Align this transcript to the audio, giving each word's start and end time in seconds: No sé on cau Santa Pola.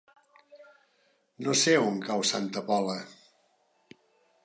No 1.47 1.55
sé 1.65 1.77
on 1.83 2.01
cau 2.09 2.25
Santa 2.33 2.67
Pola. 2.73 2.99